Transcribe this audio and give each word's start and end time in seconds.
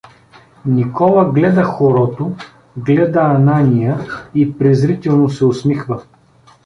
Никола 0.65 1.25
гледа 1.25 1.63
хорото, 1.63 2.35
гледа 2.77 3.19
Анания 3.19 3.99
и 4.35 4.57
презрително 4.57 5.29
се 5.29 5.45
усмихва. 5.45 6.03